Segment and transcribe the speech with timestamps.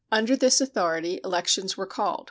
[0.11, 2.19] Under this authority elections were called.